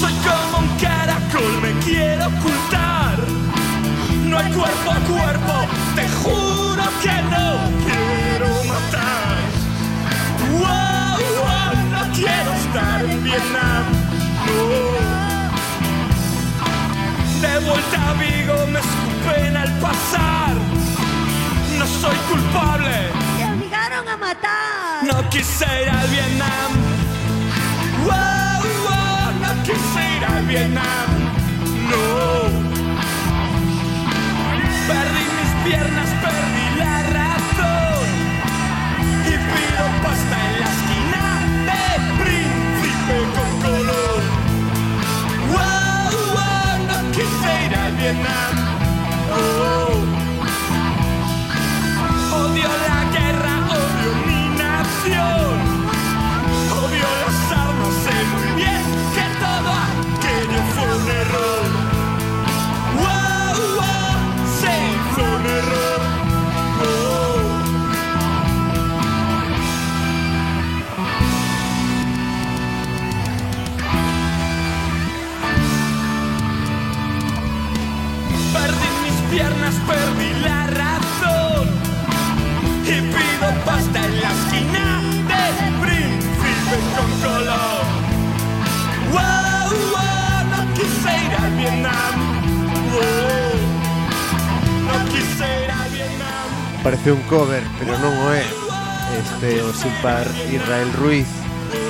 Soy 0.00 0.12
como 0.24 0.58
un 0.58 0.75
me 1.62 1.72
quiero 1.84 2.26
ocultar. 2.26 3.18
No 4.24 4.38
hay 4.38 4.52
cuerpo 4.52 4.90
a 4.90 4.98
cuerpo, 5.00 5.54
te 5.94 6.08
juro 6.22 6.82
que 7.02 7.22
no 7.34 7.46
quiero 7.86 8.64
matar. 8.64 9.36
Wow, 10.52 11.18
wow, 11.40 11.72
no 11.90 12.12
quiero 12.14 12.52
estar 12.52 13.04
en 13.04 13.22
Vietnam. 13.22 13.84
No. 14.46 15.06
De 17.40 17.58
vuelta 17.66 18.10
a 18.10 18.12
Vigo 18.14 18.66
me 18.72 18.80
escupen 18.80 19.56
al 19.56 19.72
pasar. 19.78 20.54
No 21.78 21.86
soy 21.86 22.16
culpable. 22.30 23.10
¡Te 23.38 23.44
obligaron 23.44 24.08
a 24.08 24.16
matar! 24.16 25.04
No 25.04 25.28
quise 25.28 25.66
ir 25.82 25.90
al 25.90 26.08
Vietnam. 26.08 26.70
Wow, 28.04 28.62
wow, 28.86 29.32
no 29.42 29.62
quise 29.62 30.16
ir 30.16 30.24
al 30.24 30.46
Vietnam. 30.46 31.15
No. 31.90 31.96
Perdí 34.88 35.24
mis 35.36 35.52
piernas, 35.64 36.08
perdí 36.20 36.35
Parece 96.82 97.10
un 97.10 97.22
cover, 97.26 97.62
pero 97.78 97.98
non 97.98 98.14
o 98.14 98.30
é. 98.30 98.46
Este 99.18 99.62
o 99.62 99.74
Silpar 99.74 100.26
Israel 100.50 100.90
Ruiz 100.98 101.30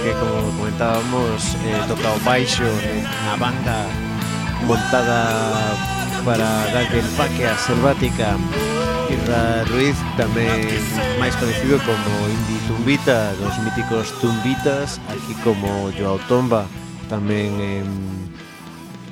Que 0.05 0.12
como 0.21 0.53
comentábamos 0.57 1.57
eh, 1.65 1.81
Toca 1.89 2.12
o 2.12 2.21
baixo 2.25 2.65
na 3.25 3.37
banda 3.37 3.89
Montada 4.65 5.29
para 6.27 6.67
darlle 6.75 7.01
empaque 7.07 7.47
a 7.47 7.55
selvática. 7.57 8.35
Irra 9.07 9.62
Ruiz 9.71 9.95
tamén 10.19 10.67
máis 11.23 11.37
conocido 11.39 11.79
como 11.85 12.11
Indy 12.27 12.59
Tumbita 12.67 13.37
Dos 13.39 13.55
míticos 13.62 14.11
Tumbitas 14.19 14.99
Aquí 15.07 15.37
como 15.47 15.93
Joao 15.95 16.19
Tomba 16.27 16.67
Tamén 17.07 17.53
en 17.61 17.89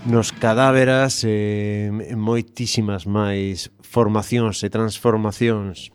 nos 0.04 0.36
cadáveras 0.36 1.24
e 1.24 1.88
eh, 1.88 2.16
moitísimas 2.16 3.08
máis 3.08 3.72
formacións 3.94 4.58
e 4.66 4.68
transformacións. 4.74 5.94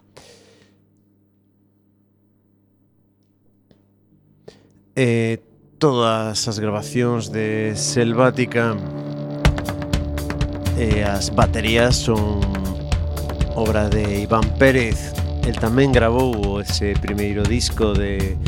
E 4.95 5.43
todas 5.83 6.47
as 6.47 6.57
grabacións 6.63 7.27
de 7.27 7.75
Selvática 7.75 8.79
e 10.79 11.03
as 11.03 11.27
baterías 11.27 11.99
son 11.99 12.39
obra 13.59 13.91
de 13.91 14.23
Iván 14.23 14.47
Pérez. 14.55 15.12
El 15.43 15.59
tamén 15.59 15.91
grabou 15.91 16.63
ese 16.63 16.95
primeiro 17.03 17.43
disco 17.43 17.91
de 17.91 18.39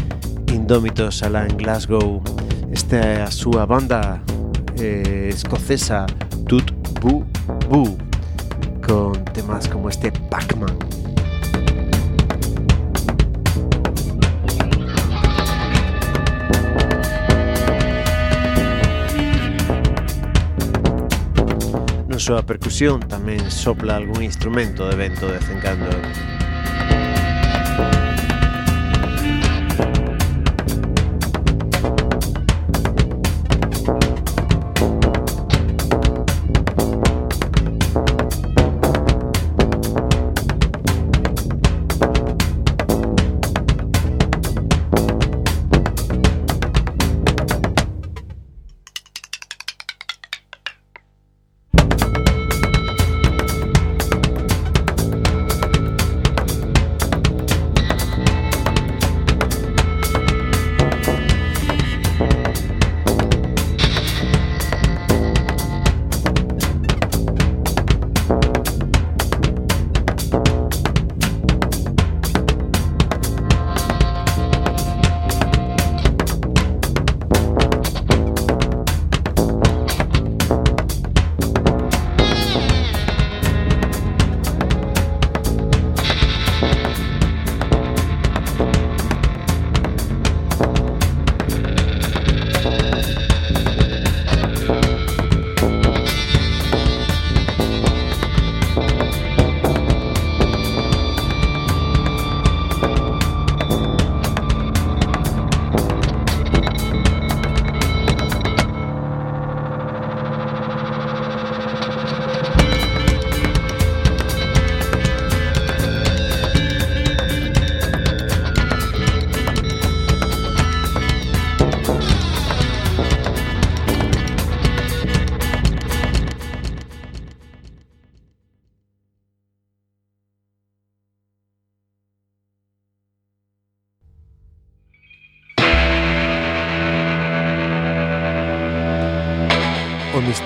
Indómitos 0.48 1.24
alá 1.28 1.44
en 1.44 1.60
Glasgow. 1.60 2.24
Esta 2.72 3.04
é 3.04 3.20
a 3.20 3.32
súa 3.32 3.68
banda 3.68 4.24
eh, 4.80 5.28
escocesa 5.28 6.08
Tut 6.48 6.72
Bu 7.04 7.28
Bu. 7.68 8.11
Con 8.92 9.24
temas 9.24 9.70
como 9.70 9.88
este 9.88 10.12
Pac-Man. 10.12 10.78
Non 22.12 22.20
só 22.20 22.36
a 22.36 22.44
percusión, 22.44 23.00
tamén 23.08 23.40
sopla 23.48 23.96
algún 23.96 24.20
instrumento 24.28 24.84
de 24.92 25.00
vento 25.00 25.32
de. 25.32 25.40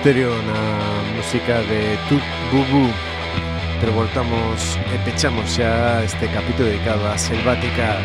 misterio 0.06 0.30
na 0.46 1.16
música 1.16 1.58
de 1.66 1.98
Tu 2.08 2.14
Bubu 2.52 2.86
Revoltamos 3.82 4.78
e 4.94 4.98
pechamos 5.02 5.50
xa 5.50 5.98
este 6.06 6.30
capítulo 6.30 6.70
dedicado 6.70 7.02
a 7.10 7.18
Selvática. 7.18 7.98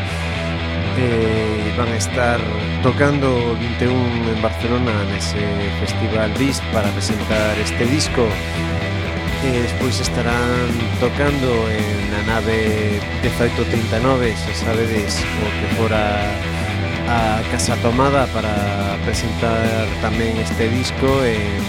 Eh, 0.97 1.70
Van 1.78 1.93
a 1.93 1.97
estar 2.02 2.41
tocando 2.82 3.54
21 3.54 4.34
en 4.34 4.41
Barcelona 4.41 4.89
nese 5.14 5.45
festival 5.78 6.34
Disc 6.41 6.66
para 6.74 6.89
presentar 6.89 7.54
este 7.62 7.86
disco. 7.86 8.26
E 9.45 9.62
despois 9.62 10.02
estarán 10.02 10.74
tocando 10.97 11.70
en 11.70 12.02
a 12.18 12.22
nave 12.26 12.97
1839, 13.22 14.34
se 14.41 14.54
sabedes 14.58 15.22
o 15.22 15.45
que 15.54 15.68
fora 15.78 16.02
a 17.08 17.41
Casa 17.52 17.76
Tomada 17.78 18.28
para 18.34 18.97
presentar 19.06 19.88
tamén 20.02 20.38
este 20.38 20.70
disco 20.70 21.08
en 21.26 21.62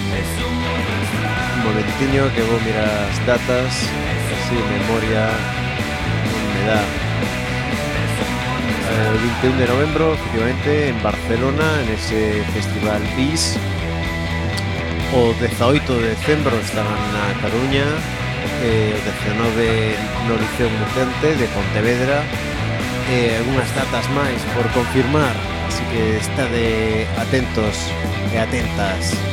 un 1.57 1.61
momentiño 1.65 2.29
que 2.35 2.43
vou 2.45 2.59
mirar 2.67 2.89
as 3.09 3.19
datas 3.25 3.73
así 4.33 4.57
memoria 4.57 5.29
me 6.55 6.63
dá. 6.69 6.81
Eh, 8.91 9.09
El 9.13 9.19
21 9.45 9.59
de 9.59 9.67
novembro 9.67 10.05
efectivamente 10.15 10.89
en 10.89 10.99
Barcelona 11.03 11.67
en 11.83 11.89
ese 11.95 12.45
festival 12.53 13.01
BIS 13.17 13.57
o 15.15 15.33
18 15.41 15.85
de 16.01 16.09
decembro 16.17 16.57
estarán 16.61 17.01
na 17.13 17.25
Coruña 17.41 17.89
eh, 18.65 18.97
o 18.97 19.01
19 19.05 19.97
no 20.29 20.35
Liceo 20.41 20.69
Mutante 20.71 21.29
de 21.37 21.47
Pontevedra 21.53 22.25
e 23.13 23.37
algunhas 23.37 23.69
datas 23.77 24.09
máis 24.17 24.41
por 24.57 24.65
confirmar, 24.73 25.37
así 25.69 25.85
que 25.93 26.17
estade 26.17 27.05
atentos 27.21 27.77
e 28.33 28.39
atentas. 28.41 29.32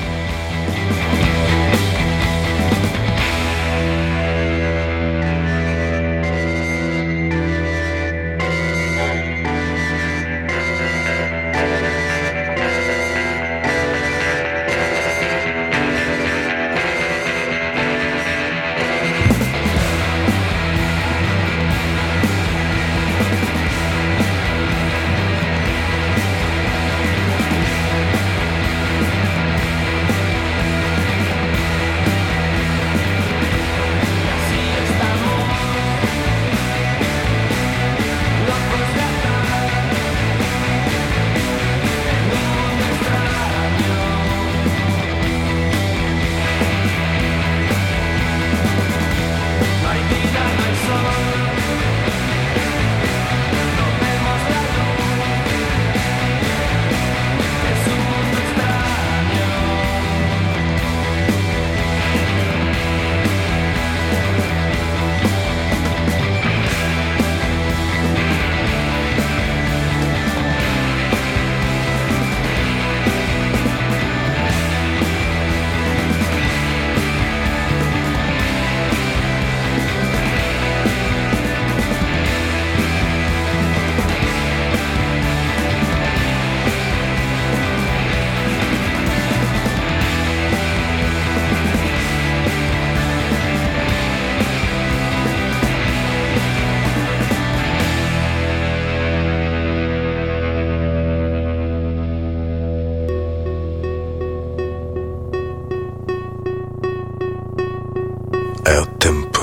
É 108.66 108.80
o 108.80 108.86
tempo 108.98 109.40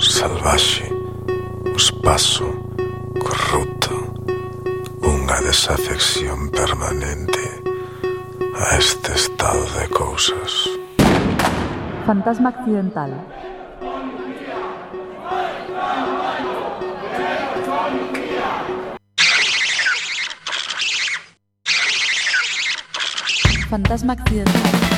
salvaxe, 0.00 0.84
o 1.66 1.76
espaço 1.76 2.44
corrupto, 3.18 3.94
unha 5.02 5.38
desafección 5.42 6.50
permanente 6.50 7.44
a 8.54 8.78
este 8.78 9.12
estado 9.12 9.64
de 9.74 9.88
cousas. 9.90 10.70
Fantasma 12.06 12.50
accidental. 12.50 13.10
Fantasma 23.68 24.12
accidental. 24.12 24.93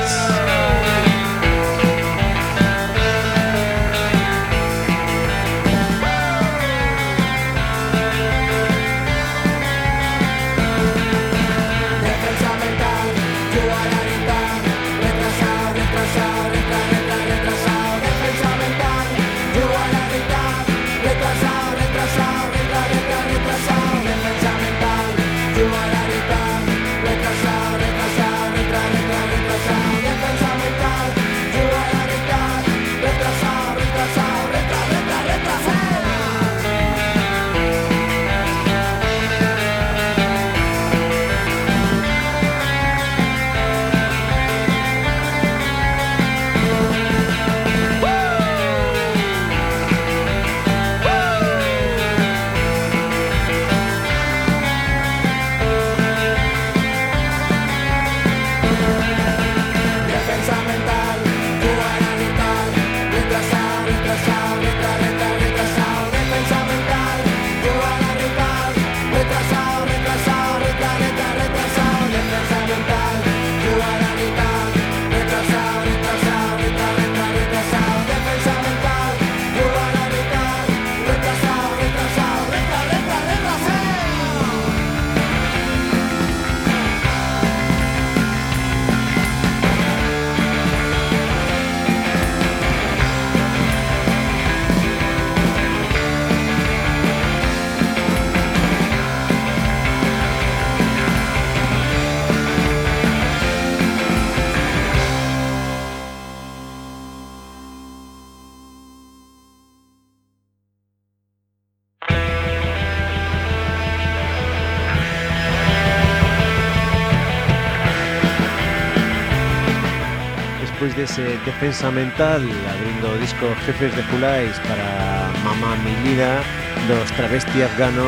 Defensa 121.00 121.90
Mental, 121.92 122.42
abriendo 122.70 123.18
disco 123.20 123.48
Jefes 123.66 123.96
de 123.96 124.04
Julais 124.04 124.60
para 124.68 125.32
Mamá 125.46 125.78
Mi 125.78 125.96
Vida, 126.04 126.42
los 126.90 127.10
Travesti 127.14 127.62
Afgano, 127.62 128.04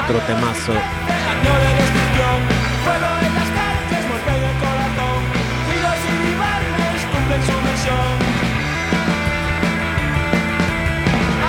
otro 0.00 0.20
temazo. 0.20 0.72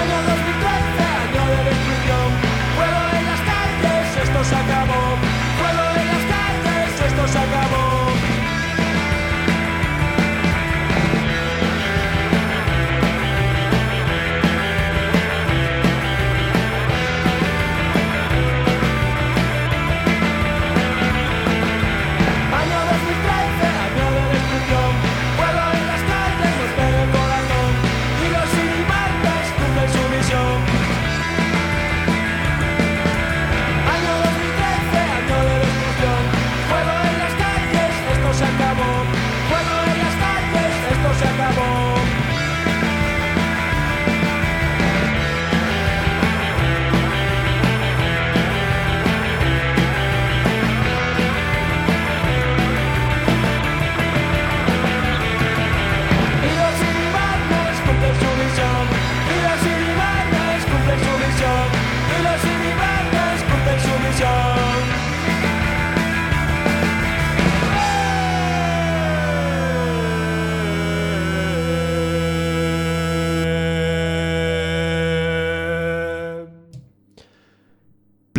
Año 0.01 0.17
2013, 0.25 1.05
año 1.21 1.43
de 1.51 1.59
destrucción, 1.69 2.27
fuego 2.75 2.99
en 3.13 3.25
las 3.25 3.41
calles, 3.41 4.17
esto 4.23 4.43
se 4.43 4.55
acabó. 4.55 5.34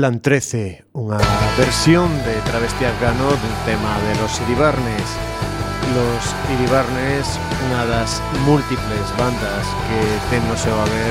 Plan 0.07 0.23
13, 0.23 0.87
unha 0.95 1.19
versión 1.59 2.07
de 2.23 2.39
Travesti 2.47 2.87
Afgano 2.87 3.27
dun 3.27 3.57
tema 3.67 3.91
de 4.07 4.15
los 4.23 4.39
Iribarnes. 4.47 5.03
Los 5.99 6.23
Iribarnes, 6.55 7.27
unha 7.67 7.83
das 7.91 8.23
múltiples 8.47 9.03
bandas 9.19 9.67
que 9.91 9.99
ten 10.31 10.47
no 10.47 10.55
seu 10.55 10.79
haber 10.79 11.11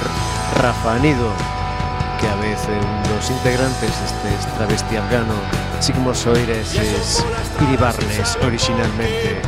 Rafa 0.64 0.96
Anido, 0.96 1.28
que 2.24 2.28
a 2.32 2.40
veces 2.40 2.72
un 2.72 3.04
dos 3.12 3.28
integrantes 3.36 3.92
destes 3.92 4.48
Travesti 4.56 4.96
Afgano, 4.96 5.36
así 5.76 5.92
como 5.92 6.16
soires 6.16 6.72
es 6.80 7.20
Iribarnes 7.68 8.40
originalmente. 8.48 9.44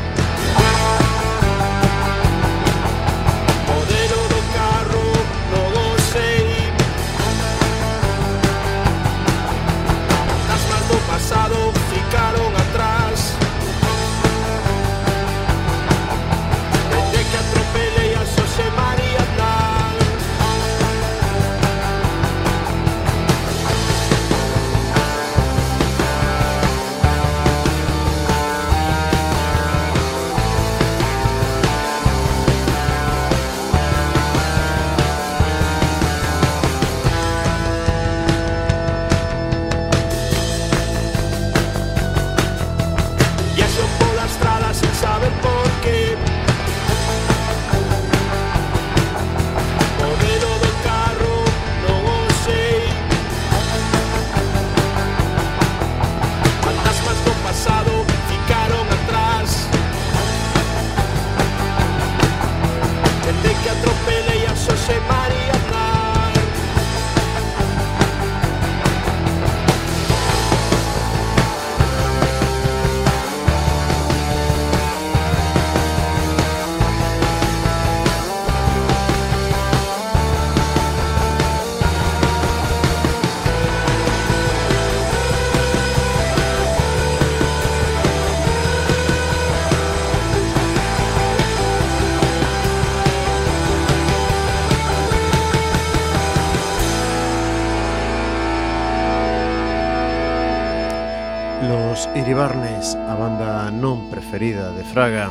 Fraga. 104.97 105.29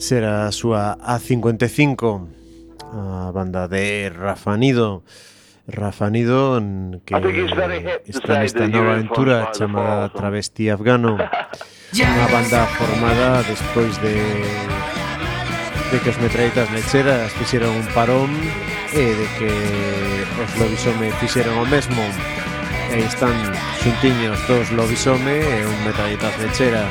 Será 0.00 0.48
a 0.48 0.52
súa 0.56 0.96
A55 1.04 2.00
A 2.80 3.28
banda 3.28 3.68
de 3.68 4.08
Rafa 4.08 4.56
Nido. 4.56 5.04
Rafa 5.68 6.08
Nido 6.08 6.56
que 7.04 7.12
está 8.08 8.40
nesta 8.40 8.64
nova 8.72 8.96
aventura 8.96 9.52
chamada 9.52 10.08
Travesti 10.08 10.72
Afgano. 10.72 11.20
Unha 11.92 12.26
banda 12.32 12.64
formada 12.80 13.44
despois 13.44 14.00
de 14.00 14.16
de 15.92 15.96
que 16.00 16.08
os 16.08 16.16
metralletas 16.24 16.72
lecheras 16.72 17.36
fixeron 17.36 17.68
un 17.68 17.88
parón 17.92 18.32
e 18.96 19.12
de 19.12 19.26
que 19.36 19.52
os 20.40 20.50
lobisome 20.56 21.12
fixeron 21.20 21.52
o 21.60 21.68
mesmo. 21.68 22.00
E 22.96 23.04
están 23.04 23.36
xuntiños 23.84 24.40
dos 24.48 24.72
lobisome 24.72 25.36
e 25.36 25.68
un 25.68 25.76
metralletas 25.84 26.32
lechera. 26.40 26.88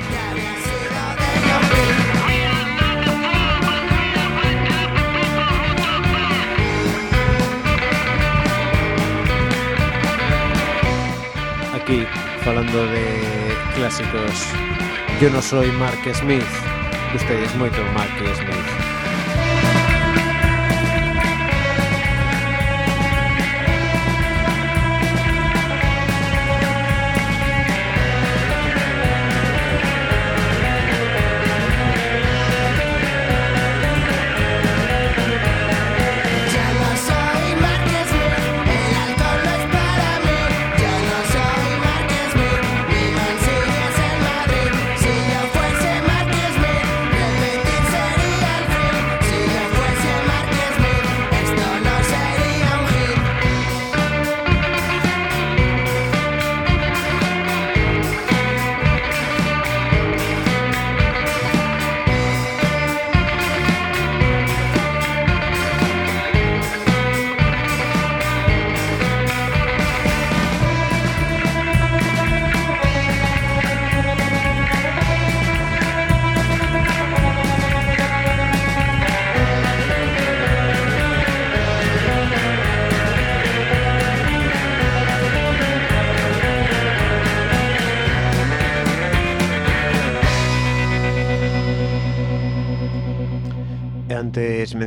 Aquí, 11.74 12.06
falando 12.44 12.86
de 12.88 13.06
clásicos 13.76 14.46
Yo 15.20 15.30
no 15.30 15.42
soy 15.42 15.72
Mark 15.74 16.00
Smith. 16.14 16.44
Ustedes 17.16 17.54
moito 17.56 17.78
Mark 17.94 18.12
Smith 18.36 18.81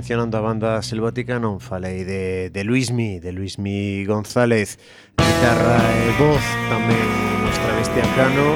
mencionando 0.05 0.36
a 0.36 0.44
banda 0.44 0.84
selvática 0.84 1.40
non 1.40 1.64
falei 1.64 2.05
de, 2.05 2.52
de 2.52 2.61
Luismi, 2.61 3.24
de 3.24 3.32
Luismi 3.32 4.05
González 4.05 4.76
Guitarra 5.16 5.80
e 5.80 6.12
voz 6.20 6.44
tamén 6.68 7.09
nos 7.40 7.57
travesti 7.57 8.05
afgano 8.05 8.52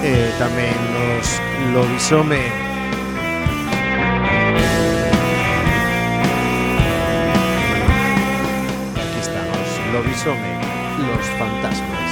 E 0.00 0.32
tamén 0.40 0.72
nos 0.96 1.28
lobisome. 1.76 2.40
Lobisome, 9.92 10.52
los 11.12 11.26
fantasmas 11.36 12.08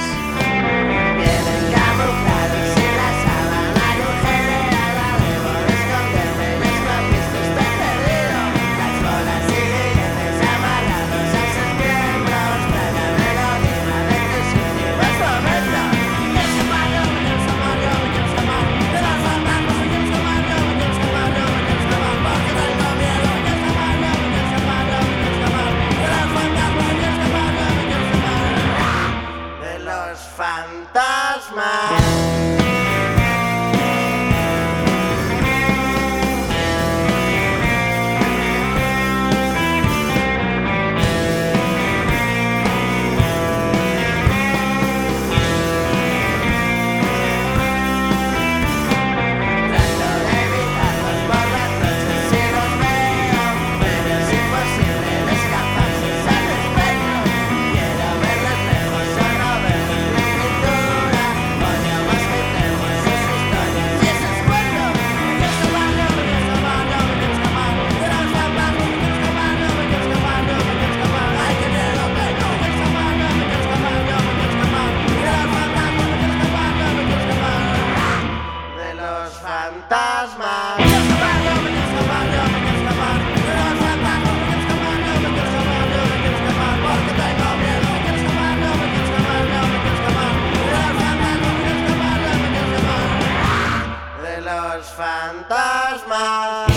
los 94.47 94.85
fantasmas. 94.87 96.67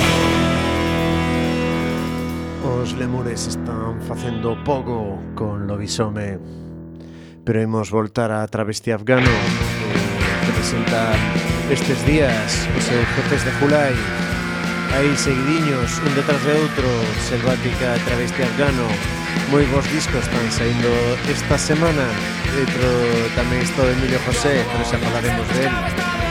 Os 2.64 2.92
lemures 2.94 3.46
están 3.46 4.00
facendo 4.02 4.56
poco 4.64 5.18
con 5.34 5.66
lobisome 5.66 6.38
Pero 7.44 7.62
imos 7.62 7.90
voltar 7.90 8.32
a 8.32 8.46
travesti 8.48 8.90
afgano 8.90 9.30
eh, 9.30 10.44
Que 10.44 10.52
presenta 10.52 11.12
estes 11.70 12.04
días 12.04 12.68
os 12.76 12.84
seus 12.84 13.06
jefes 13.14 13.44
de 13.44 13.52
Julai. 13.62 13.94
Aí 14.96 15.16
seguidiños, 15.16 16.02
un 16.02 16.12
detrás 16.18 16.42
de 16.42 16.52
outro 16.58 16.88
Selvática 17.22 17.94
travesti 18.10 18.42
afgano. 18.42 18.90
Moi 19.54 19.62
bons 19.70 19.86
discos 19.94 20.26
están 20.26 20.50
saindo 20.50 20.90
esta 21.30 21.54
semana. 21.54 22.10
Dentro 22.58 22.90
tamén 23.38 23.62
isto 23.62 23.86
de 23.86 23.94
Emilio 23.94 24.18
José, 24.26 24.66
pero 24.66 24.82
xa 24.82 24.98
falaremos 24.98 25.46
de 25.54 25.70
él. 25.70 26.29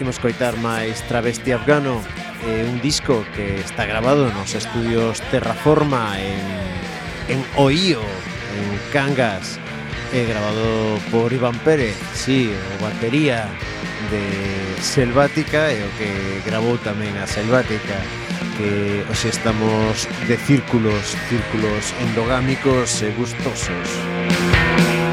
Imos 0.00 0.18
coitar 0.18 0.58
máis 0.58 0.98
Travesti 1.06 1.54
Afgano 1.54 2.02
é 2.42 2.66
Un 2.66 2.82
disco 2.82 3.22
que 3.34 3.62
está 3.62 3.86
grabado 3.86 4.26
nos 4.34 4.54
estudios 4.54 5.22
Terraforma 5.30 6.18
En, 6.18 7.38
en 7.38 7.40
Oío, 7.54 8.02
en 8.02 8.66
Cangas 8.90 9.62
É 10.10 10.26
Grabado 10.26 10.98
por 11.14 11.30
Iván 11.30 11.54
Pérez 11.62 11.94
Sí, 12.10 12.50
o 12.50 12.82
batería 12.82 13.46
de 14.10 14.26
Selvática 14.82 15.70
E 15.70 15.78
o 15.86 15.90
que 15.94 16.10
grabou 16.42 16.74
tamén 16.82 17.14
a 17.22 17.30
Selvática 17.30 17.94
que 18.54 19.02
hoxe 19.10 19.34
estamos 19.34 20.06
de 20.30 20.38
círculos, 20.38 21.18
círculos 21.26 21.90
endogámicos 21.98 23.02
e 23.02 23.10
gustosos. 23.18 23.66
Música 23.66 25.03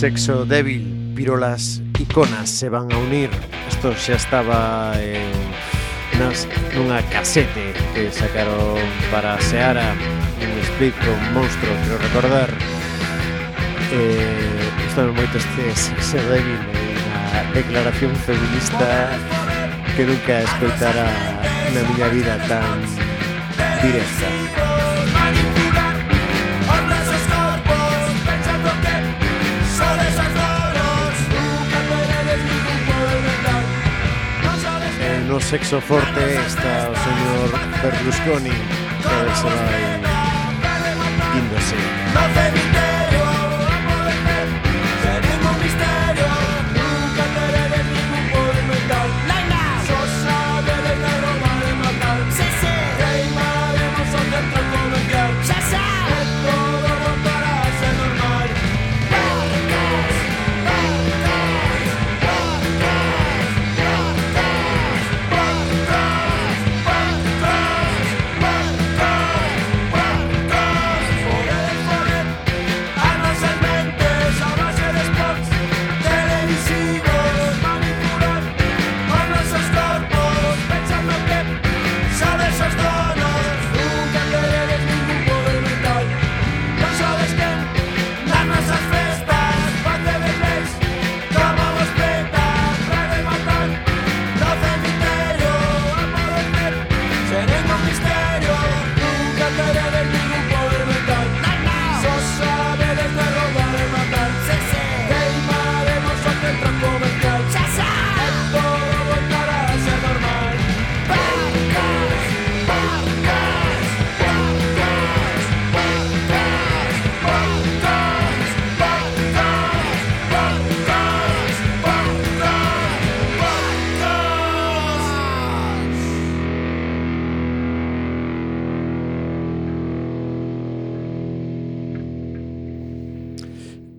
Sexo 0.00 0.46
Débil, 0.46 1.12
Pirolas 1.14 1.82
Iconas 1.98 2.48
se 2.48 2.70
van 2.70 2.90
a 2.90 2.96
unir. 2.96 3.28
Isto 3.68 3.92
xa 3.92 4.16
estaba 4.16 4.96
en 4.96 5.28
nas, 6.16 6.48
nunha 6.72 7.04
casete 7.12 7.76
que 7.92 8.08
sacaron 8.08 8.80
para 9.12 9.36
Seara 9.44 9.92
un 10.40 10.56
split 10.72 10.96
con 11.04 11.20
Monstro, 11.36 11.68
creo 11.84 12.00
recordar. 12.00 12.48
Eh, 13.92 14.88
están 14.88 15.12
moito 15.12 15.36
este 15.36 15.68
Sexo 15.76 16.16
Débil 16.32 16.56
na 17.36 17.44
declaración 17.52 18.16
feminista 18.24 19.12
que 20.00 20.08
nunca 20.08 20.40
escoitara 20.48 21.12
na 21.76 21.80
miña 21.92 22.08
vida 22.08 22.40
tan 22.48 22.80
directa. 23.84 24.79
no 35.30 35.40
sexo 35.40 35.80
forte 35.80 36.20
está 36.44 36.90
o 36.90 36.96
señor 37.06 37.48
Berlusconi 37.82 38.50
que 38.50 39.08
a 39.08 39.22
ver 39.22 39.36
se 39.36 39.44
vai 39.44 40.00
índose. 41.38 42.89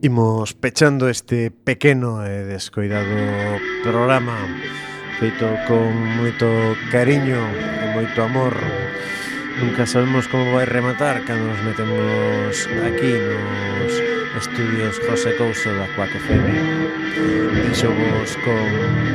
Imos 0.03 0.55
pechando 0.55 1.09
este 1.09 1.51
pequeno 1.51 2.25
e 2.25 2.41
descoidado 2.49 3.13
programa 3.85 4.33
feito 5.21 5.45
con 5.69 5.93
moito 6.17 6.49
cariño 6.89 7.37
e 7.37 7.85
moito 7.93 8.25
amor. 8.25 8.49
Nunca 9.61 9.85
sabemos 9.85 10.25
como 10.25 10.57
vai 10.57 10.65
rematar 10.65 11.21
cando 11.21 11.45
nos 11.45 11.61
metemos 11.61 12.65
aquí 12.81 13.13
nos 13.13 13.93
estudios 14.41 14.97
José 15.05 15.37
Couso 15.37 15.69
da 15.69 15.85
Cuac 15.93 16.09
FM. 16.09 16.49
Deixovos 17.69 18.33
con 18.41 18.65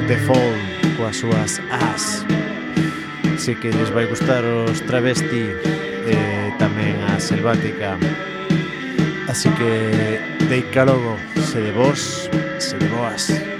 The 0.06 0.22
Fall 0.22 0.54
coas 0.94 1.18
súas 1.18 1.58
as. 1.66 2.22
Sei 3.42 3.58
que 3.58 3.74
les 3.74 3.90
vai 3.90 4.06
gustar 4.06 4.46
os 4.46 4.78
travesti 4.86 5.50
e 6.06 6.14
tamén 6.62 7.02
a 7.10 7.18
selvática. 7.18 7.98
Así 9.26 9.50
que 9.58 10.35
Dave 10.48 10.70
se 11.42 11.60
de 11.60 11.72
vos, 11.72 12.30
se 12.58 12.78
de 12.78 12.88
boas. 12.88 13.55